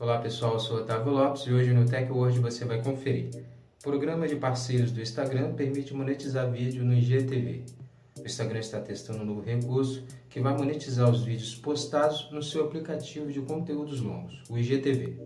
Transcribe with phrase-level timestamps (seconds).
[0.00, 3.28] Olá pessoal, eu sou Otávio Lopes e hoje no Tech World você vai conferir.
[3.80, 7.66] O programa de parceiros do Instagram permite monetizar vídeo no IGTV.
[8.18, 12.64] O Instagram está testando um novo recurso que vai monetizar os vídeos postados no seu
[12.64, 15.18] aplicativo de conteúdos longos, o IGTV.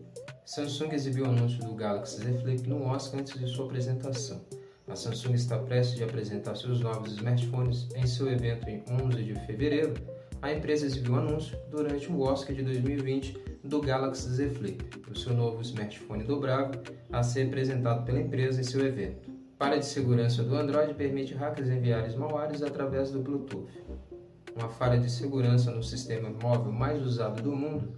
[0.44, 4.44] Samsung exibiu o anúncio do Galaxy Z Flip no Oscar antes de sua apresentação.
[4.88, 9.34] A Samsung está prestes de apresentar seus novos smartphones em seu evento em 11 de
[9.46, 9.94] fevereiro.
[10.42, 15.16] A empresa exibiu o anúncio durante o Oscar de 2020 do Galaxy Z Flip, o
[15.16, 19.30] seu novo smartphone dobrável a ser apresentado pela empresa em seu evento.
[19.58, 23.72] Para de segurança do Android permite hackers enviarem malwares através do Bluetooth.
[24.54, 27.88] Uma falha de segurança no sistema móvel mais usado do mundo,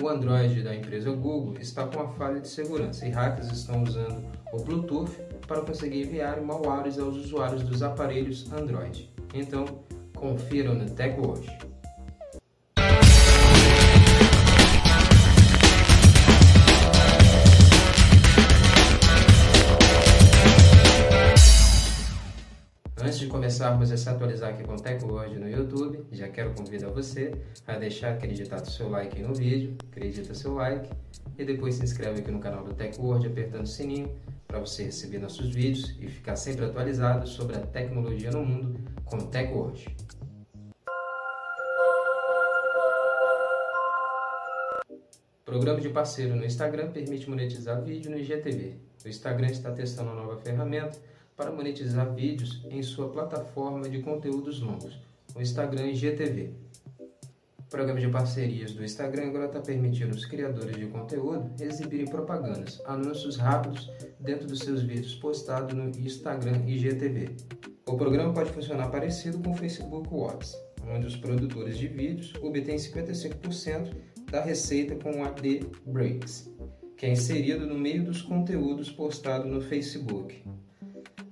[0.00, 4.22] o Android da empresa Google está com uma falha de segurança e hackers estão usando
[4.52, 5.12] o Bluetooth
[5.48, 9.10] para conseguir enviar malwares aos usuários dos aparelhos Android.
[9.32, 9.64] Então,
[10.14, 11.75] confira no TechWatch.
[23.66, 27.34] De começarmos a se atualizar aqui com o TechWord no YouTube, já quero convidar você
[27.66, 30.88] a deixar acreditado seu like no vídeo, acredita seu like
[31.36, 34.08] e depois se inscreve aqui no canal do TechWord apertando o sininho
[34.46, 39.16] para você receber nossos vídeos e ficar sempre atualizado sobre a tecnologia no mundo com
[39.16, 39.96] o TechWord.
[45.44, 48.76] Programa de parceiro no Instagram permite monetizar vídeo no IGTV.
[49.04, 50.96] O Instagram está testando uma nova ferramenta
[51.36, 54.98] para monetizar vídeos em sua plataforma de conteúdos longos,
[55.34, 56.50] o Instagram IGTV.
[57.58, 62.80] O programa de parcerias do Instagram agora está permitindo os criadores de conteúdo exibirem propagandas,
[62.86, 67.36] anúncios rápidos dentro dos seus vídeos postados no Instagram IGTV.
[67.84, 70.56] O programa pode funcionar parecido com o Facebook Watts,
[70.88, 73.94] onde os produtores de vídeos obtêm 55%
[74.30, 76.50] da receita com o AD Breaks,
[76.96, 80.42] que é inserido no meio dos conteúdos postados no Facebook.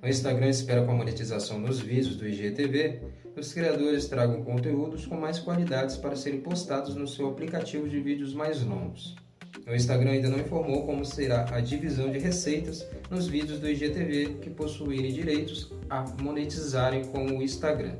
[0.05, 3.01] O Instagram espera com a monetização nos vídeos do IGTV,
[3.35, 8.35] os criadores tragam conteúdos com mais qualidades para serem postados no seu aplicativo de vídeos
[8.35, 9.17] mais longos.
[9.67, 14.41] O Instagram ainda não informou como será a divisão de receitas nos vídeos do IGTV
[14.43, 17.97] que possuírem direitos a monetizarem com o Instagram.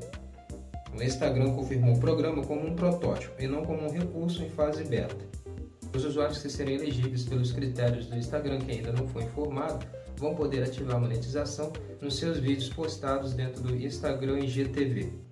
[0.95, 4.83] O Instagram confirmou o programa como um protótipo e não como um recurso em fase
[4.83, 5.25] beta.
[5.91, 9.83] Os usuários que serem elegíveis pelos critérios do Instagram que ainda não foi informado
[10.17, 11.71] vão poder ativar a monetização
[12.01, 15.25] nos seus vídeos postados dentro do Instagram IGTV.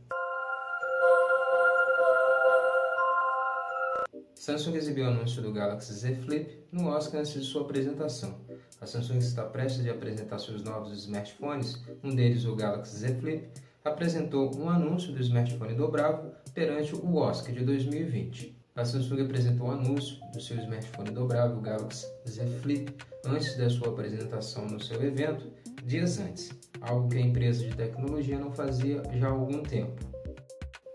[4.36, 8.42] Samsung exibiu o anúncio do Galaxy Z Flip no Oscar antes de sua apresentação.
[8.82, 13.48] A Samsung está prestes a apresentar seus novos smartphones, um deles o Galaxy Z Flip,
[13.86, 18.53] apresentou um anúncio do smartphone dobrável perante o Oscar de 2020.
[18.76, 22.92] A Samsung apresentou o um anúncio do seu smartphone dobrável Galaxy Z Flip
[23.24, 25.48] antes da sua apresentação no seu evento,
[25.86, 26.50] dias antes,
[26.82, 29.94] algo que a empresa de tecnologia não fazia já há algum tempo.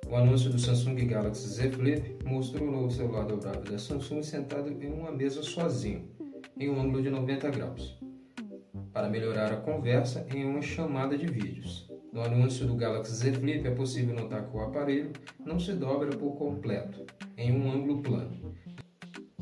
[0.08, 4.70] O anúncio do Samsung Galaxy Z Flip mostrou o novo celular dobrável da Samsung sentado
[4.70, 6.10] em uma mesa sozinho,
[6.58, 7.96] em um ângulo de 90 graus,
[8.92, 11.87] para melhorar a conversa em uma chamada de vídeos.
[12.10, 15.12] No anúncio do Galaxy Z Flip é possível notar que o aparelho
[15.44, 17.04] não se dobra por completo,
[17.36, 18.54] em um ângulo plano,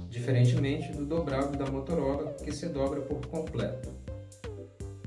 [0.09, 3.95] diferentemente do dobrável da Motorola, que se dobra por completo.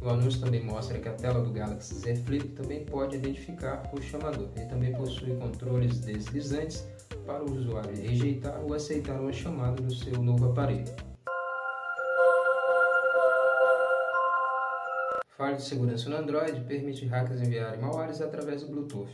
[0.02, 4.02] O anúncio também mostra que a tela do Galaxy Z Flip também pode identificar o
[4.02, 4.48] chamador.
[4.56, 6.88] Ele também possui controles deslizantes
[7.26, 11.09] para o usuário rejeitar ou aceitar uma chamada no seu novo aparelho.
[15.40, 19.10] Falha de segurança no Android permite hackers enviarem malwares através do Bluetooth.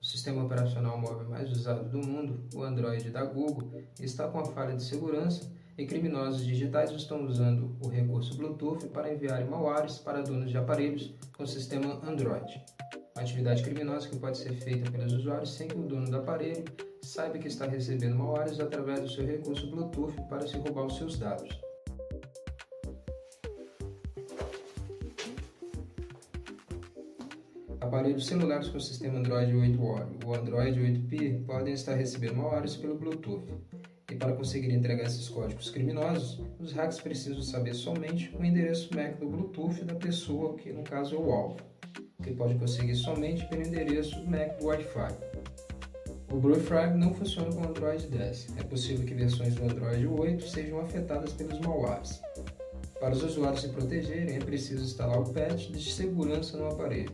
[0.00, 4.44] O sistema operacional móvel mais usado do mundo, o Android da Google, está com a
[4.44, 10.20] falha de segurança e criminosos digitais estão usando o recurso Bluetooth para enviar malwares para
[10.20, 12.60] donos de aparelhos com sistema Android.
[13.14, 16.64] Uma atividade criminosa que pode ser feita pelos usuários sem que o dono do aparelho
[17.02, 21.16] saiba que está recebendo malwares através do seu recurso Bluetooth para se roubar os seus
[21.20, 21.56] dados.
[27.92, 29.82] Aparelhos celulares com sistema Android 8
[30.24, 33.44] ou Android 8P podem estar recebendo malwares pelo Bluetooth.
[34.10, 39.18] E para conseguir entregar esses códigos criminosos, os hacks precisam saber somente o endereço MAC
[39.20, 41.58] do Bluetooth da pessoa, que no caso é o alvo,
[42.22, 45.14] que pode conseguir somente pelo endereço MAC do Wi-Fi.
[46.32, 48.56] O BlueFrag não funciona com o Android 10.
[48.56, 52.22] É possível que versões do Android 8 sejam afetadas pelos malwares.
[52.98, 57.12] Para os usuários se protegerem, é preciso instalar o patch de segurança no aparelho.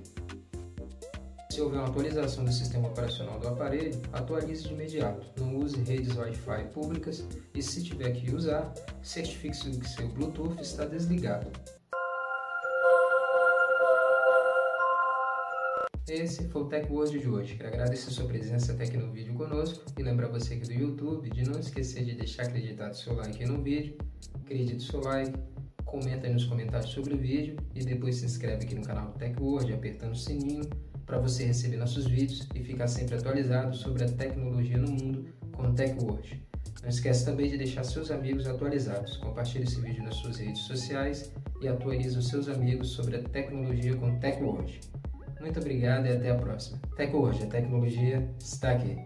[1.59, 5.27] Se houver uma atualização do sistema operacional do aparelho, atualize de imediato.
[5.41, 8.73] Não use redes Wi-Fi públicas e, se tiver que usar,
[9.03, 11.51] certifique-se que seu Bluetooth está desligado.
[16.09, 17.57] Esse foi o Tech Word de hoje.
[17.57, 21.29] Quero agradecer sua presença até aqui no vídeo conosco e lembrar você aqui do YouTube
[21.29, 23.99] de não esquecer de deixar acreditado seu like no vídeo,
[24.33, 25.37] acredite seu like,
[25.85, 29.35] comenta aí nos comentários sobre o vídeo e depois se inscreve aqui no canal Tech
[29.43, 30.63] Word apertando o sininho
[31.09, 35.63] para você receber nossos vídeos e ficar sempre atualizado sobre a tecnologia no mundo com
[35.63, 36.47] o Tech Word.
[36.83, 39.17] Não esqueça também de deixar seus amigos atualizados.
[39.17, 41.33] Compartilhe esse vídeo nas suas redes sociais
[41.63, 44.81] e atualize os seus amigos sobre a tecnologia com Tech Word.
[45.41, 46.79] Muito obrigado e até a próxima.
[47.15, 48.99] Hoje, a tecnologia está aqui.